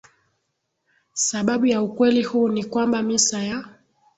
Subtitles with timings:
[1.13, 3.65] Sababu ya ukweli huu ni kwamba misa ya